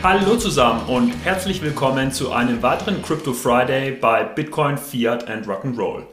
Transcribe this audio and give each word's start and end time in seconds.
Hallo 0.00 0.36
zusammen 0.36 0.88
und 0.88 1.12
herzlich 1.24 1.60
willkommen 1.60 2.12
zu 2.12 2.30
einem 2.30 2.62
weiteren 2.62 3.02
Crypto 3.02 3.32
Friday 3.32 3.90
bei 3.90 4.22
Bitcoin, 4.22 4.78
Fiat 4.78 5.28
and 5.28 5.48
Rock'n'Roll. 5.48 6.04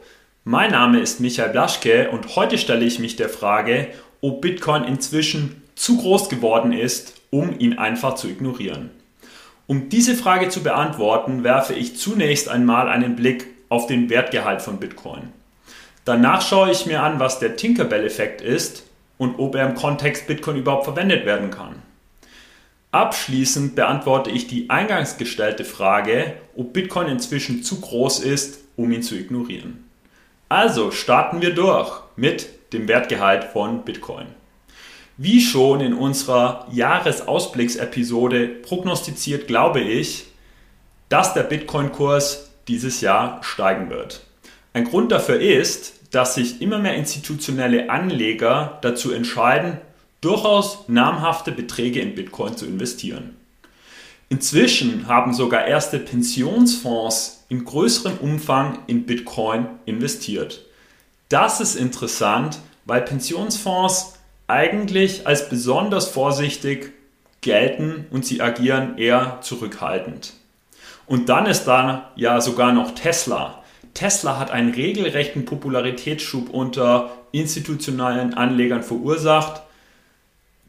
Mein 0.42 0.72
Name 0.72 0.98
ist 0.98 1.20
Michael 1.20 1.50
Blaschke 1.50 2.10
und 2.10 2.34
heute 2.34 2.58
stelle 2.58 2.84
ich 2.84 2.98
mich 2.98 3.14
der 3.14 3.28
Frage, 3.28 3.86
ob 4.20 4.40
Bitcoin 4.40 4.82
inzwischen 4.82 5.62
zu 5.76 5.98
groß 5.98 6.28
geworden 6.28 6.72
ist, 6.72 7.14
um 7.30 7.60
ihn 7.60 7.78
einfach 7.78 8.16
zu 8.16 8.26
ignorieren. 8.26 8.90
Um 9.68 9.88
diese 9.88 10.16
Frage 10.16 10.48
zu 10.48 10.64
beantworten, 10.64 11.44
werfe 11.44 11.74
ich 11.74 11.96
zunächst 11.96 12.48
einmal 12.48 12.88
einen 12.88 13.14
Blick 13.14 13.46
auf 13.68 13.86
den 13.86 14.10
Wertgehalt 14.10 14.62
von 14.62 14.78
Bitcoin. 14.78 15.32
Danach 16.04 16.42
schaue 16.42 16.72
ich 16.72 16.86
mir 16.86 17.04
an, 17.04 17.20
was 17.20 17.38
der 17.38 17.54
Tinkerbell-Effekt 17.54 18.40
ist 18.40 18.82
und 19.16 19.38
ob 19.38 19.54
er 19.54 19.68
im 19.68 19.76
Kontext 19.76 20.26
Bitcoin 20.26 20.56
überhaupt 20.56 20.84
verwendet 20.86 21.24
werden 21.24 21.52
kann. 21.52 21.85
Abschließend 22.92 23.74
beantworte 23.74 24.30
ich 24.30 24.46
die 24.46 24.70
eingangs 24.70 25.18
gestellte 25.18 25.64
Frage, 25.64 26.34
ob 26.56 26.72
Bitcoin 26.72 27.08
inzwischen 27.08 27.62
zu 27.62 27.80
groß 27.80 28.20
ist, 28.20 28.60
um 28.76 28.90
ihn 28.92 29.02
zu 29.02 29.16
ignorieren. 29.16 29.84
Also 30.48 30.90
starten 30.90 31.42
wir 31.42 31.54
durch 31.54 32.00
mit 32.16 32.48
dem 32.72 32.88
Wertgehalt 32.88 33.44
von 33.44 33.84
Bitcoin. 33.84 34.26
Wie 35.18 35.40
schon 35.40 35.80
in 35.80 35.94
unserer 35.94 36.66
Jahresausblicksepisode 36.70 38.48
prognostiziert, 38.48 39.46
glaube 39.46 39.80
ich, 39.80 40.26
dass 41.08 41.34
der 41.34 41.44
Bitcoin-Kurs 41.44 42.50
dieses 42.68 43.00
Jahr 43.00 43.42
steigen 43.42 43.90
wird. 43.90 44.22
Ein 44.72 44.84
Grund 44.84 45.10
dafür 45.12 45.40
ist, 45.40 45.94
dass 46.14 46.34
sich 46.34 46.60
immer 46.60 46.78
mehr 46.78 46.94
institutionelle 46.96 47.88
Anleger 47.90 48.78
dazu 48.82 49.12
entscheiden, 49.12 49.78
durchaus 50.20 50.88
namhafte 50.88 51.52
Beträge 51.52 52.00
in 52.00 52.14
Bitcoin 52.14 52.56
zu 52.56 52.66
investieren. 52.66 53.36
Inzwischen 54.28 55.06
haben 55.06 55.32
sogar 55.34 55.66
erste 55.66 55.98
Pensionsfonds 55.98 57.44
in 57.48 57.64
größerem 57.64 58.18
Umfang 58.18 58.80
in 58.88 59.06
Bitcoin 59.06 59.66
investiert. 59.84 60.64
Das 61.28 61.60
ist 61.60 61.76
interessant, 61.76 62.58
weil 62.84 63.02
Pensionsfonds 63.02 64.14
eigentlich 64.48 65.26
als 65.26 65.48
besonders 65.48 66.08
vorsichtig 66.08 66.92
gelten 67.40 68.06
und 68.10 68.24
sie 68.24 68.40
agieren 68.40 68.98
eher 68.98 69.38
zurückhaltend. 69.42 70.32
Und 71.06 71.28
dann 71.28 71.46
ist 71.46 71.64
da 71.64 72.10
ja 72.16 72.40
sogar 72.40 72.72
noch 72.72 72.92
Tesla. 72.96 73.62
Tesla 73.94 74.38
hat 74.38 74.50
einen 74.50 74.74
regelrechten 74.74 75.44
Popularitätsschub 75.44 76.50
unter 76.50 77.12
institutionellen 77.30 78.34
Anlegern 78.34 78.82
verursacht 78.82 79.62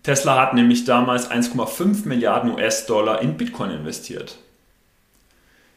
Tesla 0.07 0.39
hat 0.39 0.53
nämlich 0.53 0.85
damals 0.85 1.29
1,5 1.29 2.07
Milliarden 2.07 2.51
US-Dollar 2.53 3.21
in 3.21 3.35
Bitcoin 3.35 3.71
investiert. 3.71 4.37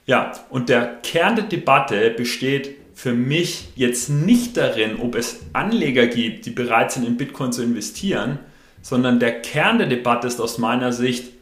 Ja, 0.06 0.30
und 0.50 0.68
der 0.68 0.98
Kern 1.02 1.34
der 1.34 1.46
Debatte 1.46 2.10
besteht 2.10 2.76
für 2.94 3.12
mich 3.12 3.70
jetzt 3.74 4.08
nicht 4.08 4.56
darin, 4.56 5.00
ob 5.00 5.16
es 5.16 5.40
Anleger 5.52 6.06
gibt, 6.06 6.46
die 6.46 6.50
bereit 6.50 6.92
sind, 6.92 7.04
in 7.08 7.16
Bitcoin 7.16 7.50
zu 7.50 7.64
investieren, 7.64 8.38
sondern 8.82 9.18
der 9.18 9.42
Kern 9.42 9.78
der 9.78 9.88
Debatte 9.88 10.28
ist 10.28 10.40
aus 10.40 10.58
meiner 10.58 10.92
Sicht, 10.92 11.32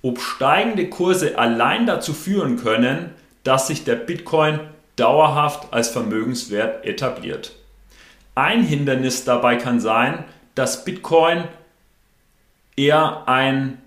ob 0.00 0.18
steigende 0.18 0.88
Kurse 0.88 1.38
allein 1.38 1.84
dazu 1.84 2.14
führen 2.14 2.56
können, 2.56 3.10
dass 3.44 3.66
sich 3.66 3.84
der 3.84 3.96
Bitcoin 3.96 4.58
dauerhaft 4.96 5.70
als 5.74 5.88
Vermögenswert 5.88 6.86
etabliert. 6.86 7.52
Ein 8.34 8.62
Hindernis 8.62 9.24
dabei 9.24 9.56
kann 9.56 9.80
sein, 9.80 10.24
dass 10.54 10.86
Bitcoin 10.86 11.44
eher 12.78 13.28
ein 13.28 13.78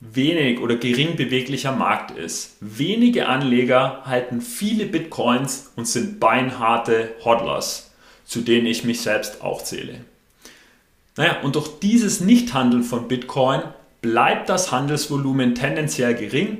wenig 0.00 0.60
oder 0.60 0.76
gering 0.76 1.16
beweglicher 1.16 1.72
Markt 1.72 2.10
ist. 2.16 2.56
Wenige 2.60 3.28
Anleger 3.28 4.02
halten 4.04 4.40
viele 4.40 4.86
Bitcoins 4.86 5.72
und 5.76 5.86
sind 5.86 6.18
beinharte 6.18 7.14
Hodlers, 7.24 7.92
zu 8.24 8.40
denen 8.40 8.66
ich 8.66 8.84
mich 8.84 9.00
selbst 9.02 9.42
auch 9.42 9.62
zähle. 9.62 10.00
Naja, 11.16 11.40
und 11.42 11.56
durch 11.56 11.78
dieses 11.80 12.20
Nichthandeln 12.20 12.82
von 12.82 13.08
Bitcoin 13.08 13.62
bleibt 14.02 14.48
das 14.48 14.70
Handelsvolumen 14.70 15.54
tendenziell 15.54 16.14
gering, 16.14 16.58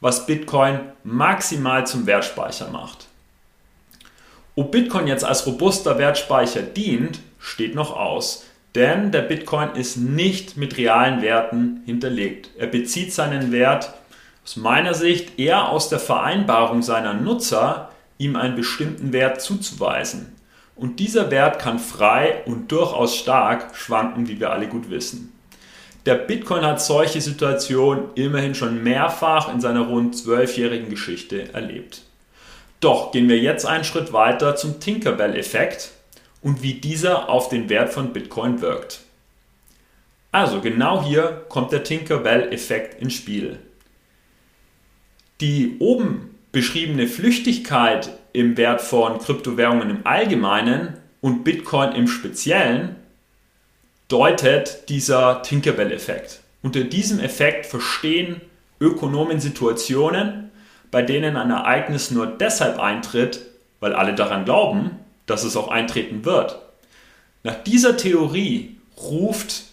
was 0.00 0.26
Bitcoin 0.26 0.80
maximal 1.04 1.86
zum 1.86 2.06
Wertspeicher 2.06 2.70
macht. 2.70 3.06
Ob 4.56 4.72
Bitcoin 4.72 5.06
jetzt 5.06 5.24
als 5.24 5.46
robuster 5.46 5.98
Wertspeicher 5.98 6.62
dient, 6.62 7.20
steht 7.38 7.74
noch 7.74 7.94
aus. 7.94 8.44
Denn 8.74 9.12
der 9.12 9.22
Bitcoin 9.22 9.70
ist 9.74 9.96
nicht 9.96 10.56
mit 10.56 10.78
realen 10.78 11.20
Werten 11.20 11.82
hinterlegt. 11.84 12.50
Er 12.56 12.68
bezieht 12.68 13.12
seinen 13.12 13.52
Wert 13.52 13.92
aus 14.44 14.56
meiner 14.56 14.94
Sicht 14.94 15.38
eher 15.38 15.68
aus 15.68 15.88
der 15.88 15.98
Vereinbarung 15.98 16.82
seiner 16.82 17.14
Nutzer, 17.14 17.90
ihm 18.18 18.36
einen 18.36 18.56
bestimmten 18.56 19.12
Wert 19.12 19.42
zuzuweisen. 19.42 20.32
Und 20.74 21.00
dieser 21.00 21.30
Wert 21.30 21.58
kann 21.58 21.78
frei 21.78 22.42
und 22.46 22.72
durchaus 22.72 23.16
stark 23.16 23.76
schwanken, 23.76 24.28
wie 24.28 24.40
wir 24.40 24.50
alle 24.50 24.68
gut 24.68 24.90
wissen. 24.90 25.32
Der 26.06 26.14
Bitcoin 26.14 26.64
hat 26.64 26.82
solche 26.82 27.20
Situationen 27.20 28.06
immerhin 28.16 28.54
schon 28.54 28.82
mehrfach 28.82 29.52
in 29.52 29.60
seiner 29.60 29.82
rund 29.82 30.16
zwölfjährigen 30.16 30.90
Geschichte 30.90 31.52
erlebt. 31.52 32.02
Doch 32.80 33.12
gehen 33.12 33.28
wir 33.28 33.38
jetzt 33.38 33.64
einen 33.64 33.84
Schritt 33.84 34.12
weiter 34.12 34.56
zum 34.56 34.80
Tinkerbell-Effekt, 34.80 35.92
und 36.42 36.62
wie 36.62 36.74
dieser 36.74 37.28
auf 37.28 37.48
den 37.48 37.68
Wert 37.68 37.92
von 37.92 38.12
Bitcoin 38.12 38.60
wirkt. 38.60 39.00
Also 40.32 40.60
genau 40.60 41.04
hier 41.04 41.44
kommt 41.48 41.72
der 41.72 41.84
Tinkerbell-Effekt 41.84 43.00
ins 43.00 43.14
Spiel. 43.14 43.58
Die 45.40 45.76
oben 45.78 46.34
beschriebene 46.52 47.06
Flüchtigkeit 47.06 48.10
im 48.32 48.56
Wert 48.56 48.80
von 48.80 49.18
Kryptowährungen 49.18 49.90
im 49.90 50.06
Allgemeinen 50.06 50.98
und 51.20 51.44
Bitcoin 51.44 51.92
im 51.92 52.08
Speziellen 52.08 52.96
deutet 54.08 54.88
dieser 54.88 55.42
Tinkerbell-Effekt. 55.42 56.40
Unter 56.62 56.84
diesem 56.84 57.20
Effekt 57.20 57.66
verstehen 57.66 58.40
Ökonomen 58.80 59.40
Situationen, 59.40 60.50
bei 60.90 61.02
denen 61.02 61.36
ein 61.36 61.50
Ereignis 61.50 62.10
nur 62.10 62.26
deshalb 62.26 62.78
eintritt, 62.78 63.40
weil 63.80 63.94
alle 63.94 64.14
daran 64.14 64.44
glauben, 64.44 65.01
dass 65.32 65.42
es 65.42 65.56
auch 65.56 65.68
eintreten 65.68 66.24
wird. 66.24 66.60
Nach 67.42 67.56
dieser 67.64 67.96
Theorie 67.96 68.76
ruft 68.96 69.64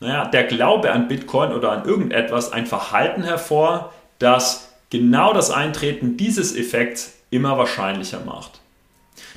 naja, 0.00 0.26
der 0.26 0.44
Glaube 0.44 0.92
an 0.92 1.08
Bitcoin 1.08 1.52
oder 1.52 1.72
an 1.72 1.84
irgendetwas 1.84 2.52
ein 2.52 2.66
Verhalten 2.66 3.24
hervor, 3.24 3.92
das 4.18 4.72
genau 4.90 5.32
das 5.32 5.50
Eintreten 5.50 6.16
dieses 6.16 6.54
Effekts 6.54 7.14
immer 7.30 7.58
wahrscheinlicher 7.58 8.20
macht. 8.24 8.60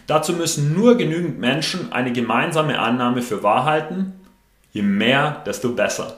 Dazu 0.07 0.33
müssen 0.33 0.73
nur 0.73 0.97
genügend 0.97 1.39
Menschen 1.39 1.91
eine 1.91 2.11
gemeinsame 2.11 2.79
Annahme 2.79 3.21
für 3.21 3.43
wahr 3.43 3.65
halten. 3.65 4.13
Je 4.71 4.81
mehr, 4.81 5.41
desto 5.45 5.69
besser. 5.69 6.17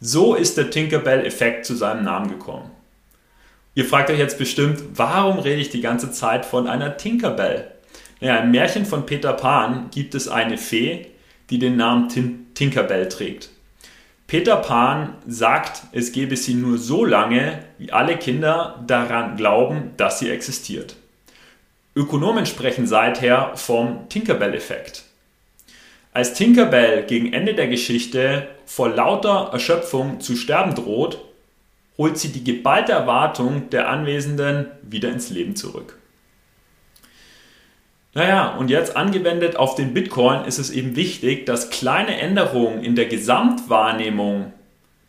So 0.00 0.34
ist 0.34 0.56
der 0.56 0.70
Tinkerbell-Effekt 0.70 1.66
zu 1.66 1.74
seinem 1.74 2.04
Namen 2.04 2.28
gekommen. 2.28 2.70
Ihr 3.74 3.84
fragt 3.84 4.10
euch 4.10 4.18
jetzt 4.18 4.38
bestimmt, 4.38 4.82
warum 4.94 5.38
rede 5.38 5.60
ich 5.60 5.70
die 5.70 5.80
ganze 5.80 6.10
Zeit 6.12 6.44
von 6.44 6.66
einer 6.68 6.96
Tinkerbell? 6.96 7.71
Ja, 8.22 8.36
Im 8.36 8.52
Märchen 8.52 8.86
von 8.86 9.04
Peter 9.04 9.32
Pan 9.32 9.90
gibt 9.90 10.14
es 10.14 10.28
eine 10.28 10.56
Fee, 10.56 11.08
die 11.50 11.58
den 11.58 11.76
Namen 11.76 12.08
Tin 12.08 12.46
Tinkerbell 12.54 13.08
trägt. 13.08 13.50
Peter 14.28 14.54
Pan 14.54 15.14
sagt, 15.26 15.82
es 15.90 16.12
gebe 16.12 16.36
sie 16.36 16.54
nur 16.54 16.78
so 16.78 17.04
lange, 17.04 17.64
wie 17.78 17.90
alle 17.90 18.16
Kinder 18.16 18.80
daran 18.86 19.36
glauben, 19.36 19.90
dass 19.96 20.20
sie 20.20 20.30
existiert. 20.30 20.94
Ökonomen 21.96 22.46
sprechen 22.46 22.86
seither 22.86 23.56
vom 23.56 24.08
Tinkerbell-Effekt. 24.08 25.02
Als 26.12 26.34
Tinkerbell 26.34 27.02
gegen 27.02 27.32
Ende 27.32 27.54
der 27.54 27.66
Geschichte 27.66 28.46
vor 28.66 28.88
lauter 28.88 29.50
Erschöpfung 29.52 30.20
zu 30.20 30.36
sterben 30.36 30.76
droht, 30.76 31.18
holt 31.98 32.18
sie 32.18 32.28
die 32.28 32.44
geballte 32.44 32.92
Erwartung 32.92 33.68
der 33.70 33.88
Anwesenden 33.88 34.66
wieder 34.82 35.10
ins 35.10 35.30
Leben 35.30 35.56
zurück. 35.56 35.98
Naja, 38.14 38.56
und 38.56 38.68
jetzt 38.68 38.94
angewendet 38.94 39.56
auf 39.56 39.74
den 39.74 39.94
Bitcoin 39.94 40.44
ist 40.44 40.58
es 40.58 40.70
eben 40.70 40.96
wichtig, 40.96 41.46
dass 41.46 41.70
kleine 41.70 42.20
Änderungen 42.20 42.84
in 42.84 42.94
der 42.94 43.06
Gesamtwahrnehmung 43.06 44.52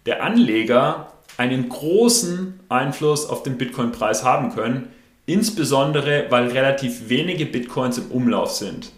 der 0.05 0.23
Anleger 0.23 1.11
einen 1.37 1.67
großen 1.67 2.61
Einfluss 2.69 3.27
auf 3.27 3.43
den 3.43 3.57
Bitcoin-Preis 3.57 4.23
haben 4.23 4.53
können, 4.53 4.87
insbesondere 5.25 6.27
weil 6.29 6.47
relativ 6.49 7.09
wenige 7.09 7.45
Bitcoins 7.45 7.97
im 7.97 8.11
Umlauf 8.11 8.51
sind. 8.51 8.91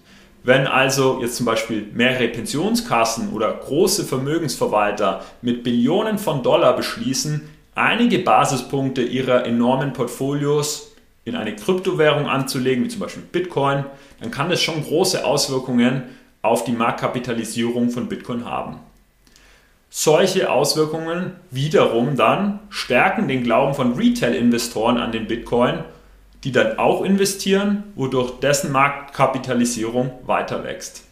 Wenn 0.44 0.68
also 0.68 1.22
jetzt 1.22 1.38
zum 1.38 1.48
Beispiel 1.48 1.88
mehrere 1.94 2.28
Pensionskassen 2.28 3.34
oder 3.34 3.52
große 3.52 4.04
Vermögensverwalter 4.04 5.24
mit 5.42 5.64
Billionen 5.64 6.20
von 6.20 6.44
Dollar 6.44 6.76
beschließen, 6.76 7.50
einige 7.74 8.20
Basispunkte 8.20 9.02
ihrer 9.02 9.48
enormen 9.48 9.94
Portfolios 9.94 10.95
in 11.26 11.36
eine 11.36 11.56
Kryptowährung 11.56 12.28
anzulegen, 12.28 12.86
wie 12.86 12.88
zum 12.88 13.02
Beispiel 13.02 13.24
Bitcoin, 13.24 13.86
dann 14.22 14.32
kann 14.32 14.50
das 14.50 14.62
schon 14.62 14.84
große 14.84 15.26
Auswirkungen 15.26 16.04
auf 16.42 16.64
die 16.64 16.72
Marktkapitalisierung 16.72 17.90
von 17.90 18.08
Bitcoin 18.08 18.46
haben. 18.46 18.80
Solche 19.90 20.52
Auswirkungen 20.52 21.34
wiederum 21.52 22.16
dann 22.16 22.60
stärken 22.70 23.28
den 23.28 23.44
Glauben 23.44 23.74
von 23.74 23.94
Retail-Investoren 23.94 24.98
an 24.98 25.12
den 25.12 25.28
Bitcoin, 25.28 25.84
die 26.44 26.52
dann 26.52 26.78
auch 26.78 27.04
investieren, 27.04 27.84
wodurch 27.96 28.40
dessen 28.40 28.72
Marktkapitalisierung 28.72 30.12
weiter 30.26 30.64
wächst. 30.64 31.06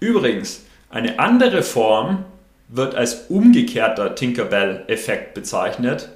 Übrigens, 0.00 0.64
eine 0.88 1.18
andere 1.18 1.62
Form 1.62 2.24
wird 2.68 2.94
als 2.94 3.26
umgekehrter 3.28 4.14
Tinkerbell-Effekt 4.14 5.34
bezeichnet. 5.34 6.08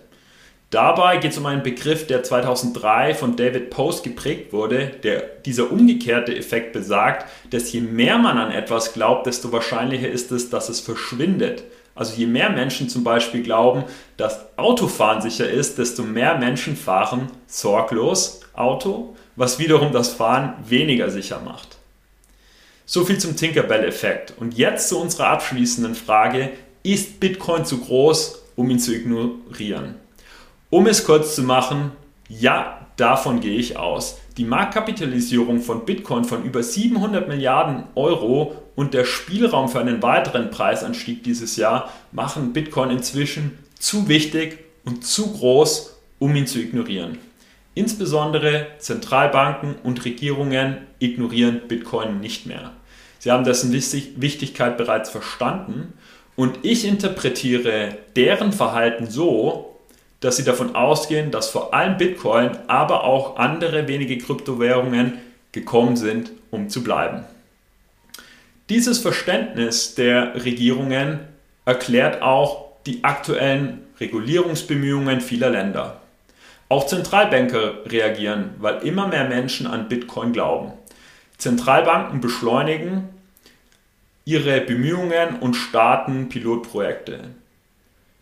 Dabei 0.71 1.17
geht 1.17 1.33
es 1.33 1.39
um 1.39 1.47
einen 1.47 1.65
Begriff, 1.65 2.07
der 2.07 2.23
2003 2.23 3.15
von 3.15 3.35
David 3.35 3.71
Post 3.71 4.05
geprägt 4.05 4.53
wurde. 4.53 4.93
Der, 5.03 5.21
dieser 5.45 5.73
umgekehrte 5.73 6.35
Effekt 6.35 6.73
besagt, 6.73 7.27
dass 7.51 7.73
je 7.73 7.81
mehr 7.81 8.19
man 8.19 8.39
an 8.39 8.53
etwas 8.53 8.93
glaubt, 8.93 9.27
desto 9.27 9.51
wahrscheinlicher 9.51 10.09
ist 10.09 10.31
es, 10.31 10.49
dass 10.49 10.69
es 10.69 10.79
verschwindet. 10.79 11.65
Also 11.97 12.15
je 12.15 12.27
mehr 12.27 12.51
Menschen 12.51 12.89
zum 12.89 13.03
Beispiel 13.03 13.43
glauben, 13.43 13.83
dass 14.17 14.57
Autofahren 14.57 15.21
sicher 15.21 15.51
ist, 15.51 15.79
desto 15.79 16.05
mehr 16.05 16.39
Menschen 16.39 16.77
fahren 16.77 17.33
sorglos 17.49 18.41
Auto, 18.55 19.17
was 19.35 19.59
wiederum 19.59 19.91
das 19.91 20.11
Fahren 20.11 20.55
weniger 20.69 21.11
sicher 21.11 21.41
macht. 21.45 21.79
So 22.87 23.05
viel 23.05 23.19
zum 23.19 23.37
Tinkerbell-Effekt. 23.37 24.35
Und 24.39 24.57
jetzt 24.57 24.89
zu 24.89 25.01
unserer 25.01 25.29
abschließenden 25.29 25.97
Frage, 25.97 26.51
ist 26.85 27.19
Bitcoin 27.19 27.65
zu 27.65 27.79
groß, 27.79 28.43
um 28.55 28.71
ihn 28.71 28.79
zu 28.79 28.95
ignorieren? 28.95 29.97
Um 30.71 30.87
es 30.87 31.05
kurz 31.05 31.35
zu 31.35 31.43
machen, 31.43 31.91
ja, 32.29 32.87
davon 32.97 33.41
gehe 33.41 33.59
ich 33.59 33.77
aus. 33.77 34.19
Die 34.37 34.45
Marktkapitalisierung 34.45 35.61
von 35.61 35.85
Bitcoin 35.85 36.25
von 36.25 36.45
über 36.45 36.63
700 36.63 37.27
Milliarden 37.27 37.85
Euro 37.97 38.55
und 38.77 38.95
der 38.95 39.05
Spielraum 39.05 39.69
für 39.69 39.81
einen 39.81 40.01
weiteren 40.01 40.51
Preisanstieg 40.51 41.25
dieses 41.25 41.57
Jahr 41.57 41.93
machen 42.13 42.53
Bitcoin 42.53 42.91
inzwischen 42.91 43.59
zu 43.81 44.09
wichtig 44.09 44.61
und 44.85 45.05
zu 45.05 45.33
groß, 45.33 45.97
um 46.21 46.37
ihn 46.37 46.47
zu 46.47 46.61
ignorieren. 46.61 47.19
Insbesondere 47.75 48.69
Zentralbanken 48.79 49.75
und 49.83 50.05
Regierungen 50.05 50.79
ignorieren 51.01 51.63
Bitcoin 51.67 52.21
nicht 52.21 52.47
mehr. 52.47 52.73
Sie 53.19 53.33
haben 53.33 53.43
dessen 53.43 53.73
Wichtigkeit 53.73 54.77
bereits 54.77 55.11
verstanden 55.11 55.95
und 56.37 56.61
ich 56.63 56.87
interpretiere 56.87 57.99
deren 58.15 58.53
Verhalten 58.53 59.11
so, 59.11 59.80
dass 60.21 60.37
sie 60.37 60.45
davon 60.45 60.75
ausgehen, 60.75 61.31
dass 61.31 61.49
vor 61.49 61.75
allem 61.75 61.97
Bitcoin, 61.97 62.51
aber 62.69 63.05
auch 63.05 63.37
andere 63.37 63.89
wenige 63.89 64.19
Kryptowährungen 64.19 65.19
gekommen 65.53 65.97
sind, 65.97 66.31
um 66.51 66.69
zu 66.69 66.85
bleiben. 66.85 67.25
Dieses 68.69 68.99
Verständnis 68.99 69.95
der 69.95 70.45
Regierungen 70.45 71.21
erklärt 71.65 72.23
auch 72.23 72.69
die 72.87 73.03
aktuellen 73.03 73.81
Regulierungsbemühungen 73.99 75.21
vieler 75.21 75.51
Länder. 75.51 76.01
Auch 76.69 76.87
Zentralbanker 76.87 77.85
reagieren, 77.87 78.51
weil 78.59 78.87
immer 78.87 79.09
mehr 79.09 79.29
Menschen 79.29 79.67
an 79.67 79.89
Bitcoin 79.89 80.33
glauben. 80.33 80.73
Zentralbanken 81.37 82.21
beschleunigen 82.21 83.09
ihre 84.25 84.61
Bemühungen 84.61 85.41
und 85.41 85.55
starten 85.55 86.29
Pilotprojekte. 86.29 87.21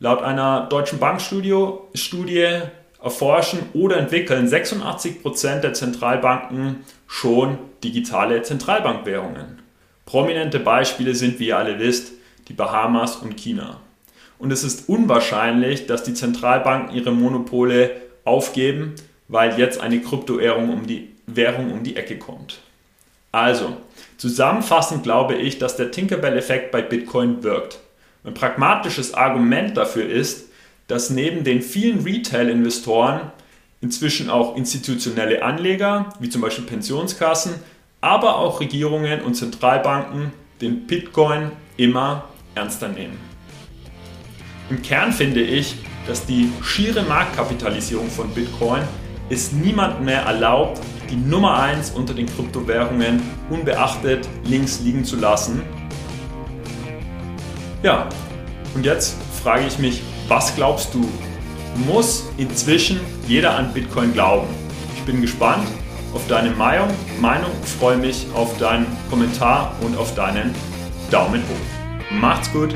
Laut 0.01 0.23
einer 0.23 0.67
deutschen 0.67 0.99
Bankstudie 0.99 2.61
erforschen 3.03 3.61
oder 3.75 3.97
entwickeln 3.97 4.47
86% 4.47 5.61
der 5.61 5.73
Zentralbanken 5.73 6.85
schon 7.07 7.59
digitale 7.83 8.43
Zentralbankwährungen. 8.43 9.61
Prominente 10.07 10.61
Beispiele 10.61 11.15
sind, 11.15 11.39
wie 11.39 11.49
ihr 11.49 11.59
alle 11.59 11.79
wisst, 11.79 12.13
die 12.49 12.53
Bahamas 12.53 13.17
und 13.17 13.37
China. 13.37 13.81
Und 14.39 14.53
es 14.53 14.65
ist 14.65 14.89
unwahrscheinlich, 14.89 15.87
dass 15.87 16.05
die 16.05 16.15
Zentralbanken 16.15 16.97
ihre 16.97 17.11
Monopole 17.11 17.91
aufgeben, 18.25 18.95
weil 19.27 19.59
jetzt 19.59 19.81
eine 19.81 20.01
Kryptowährung 20.01 20.73
um 20.73 20.87
die 20.87 21.11
Währung 21.27 21.73
um 21.73 21.83
die 21.83 21.97
Ecke 21.97 22.19
kommt. 22.19 22.61
Also, 23.33 23.77
zusammenfassend 24.17 25.03
glaube 25.03 25.35
ich, 25.35 25.59
dass 25.59 25.77
der 25.77 25.91
Tinkerbell-Effekt 25.91 26.71
bei 26.71 26.83
Bitcoin 26.83 27.43
wirkt. 27.43 27.81
Ein 28.25 28.35
pragmatisches 28.35 29.15
Argument 29.15 29.77
dafür 29.77 30.09
ist, 30.09 30.49
dass 30.87 31.11
neben 31.11 31.45
den 31.45 31.63
vielen 31.63 32.03
Retail-Investoren 32.03 33.31
inzwischen 33.81 34.31
auch 34.31 34.57
institutionelle 34.57 35.43
Anleger, 35.43 36.13
wie 36.19 36.29
zum 36.29 36.41
Beispiel 36.41 36.65
Pensionskassen, 36.65 37.55
aber 38.01 38.39
auch 38.39 38.61
Regierungen 38.61 39.21
und 39.23 39.35
Zentralbanken 39.35 40.33
den 40.61 40.87
Bitcoin 40.87 41.53
immer 41.77 42.25
ernster 42.55 42.89
nehmen. 42.89 43.19
Im 44.71 44.83
Kern 44.83 45.13
finde 45.13 45.41
ich, 45.41 45.77
dass 46.07 46.27
die 46.27 46.51
schiere 46.63 47.03
Marktkapitalisierung 47.03 48.09
von 48.11 48.31
Bitcoin 48.31 48.83
es 49.31 49.53
niemand 49.53 50.03
mehr 50.05 50.23
erlaubt, 50.23 50.81
die 51.11 51.17
Nummer 51.17 51.61
1 51.61 51.91
unter 51.91 52.15
den 52.15 52.27
Kryptowährungen 52.27 53.23
unbeachtet 53.51 54.29
links 54.45 54.81
liegen 54.81 55.05
zu 55.05 55.17
lassen. 55.17 55.63
Ja, 57.83 58.09
und 58.75 58.85
jetzt 58.85 59.17
frage 59.43 59.65
ich 59.67 59.79
mich, 59.79 60.03
was 60.27 60.55
glaubst 60.57 60.93
du? 60.95 61.09
Muss 61.87 62.25
inzwischen 62.37 62.99
jeder 63.29 63.55
an 63.55 63.73
Bitcoin 63.73 64.13
glauben? 64.13 64.49
Ich 64.97 65.03
bin 65.05 65.21
gespannt 65.21 65.67
auf 66.13 66.27
deine 66.27 66.51
Meinung, 66.51 66.89
Meinung 67.21 67.51
freue 67.79 67.97
mich 67.97 68.27
auf 68.35 68.59
deinen 68.59 68.87
Kommentar 69.09 69.77
und 69.81 69.97
auf 69.97 70.15
deinen 70.17 70.55
Daumen 71.11 71.43
hoch. 71.43 72.11
Macht's 72.11 72.53
gut! 72.53 72.75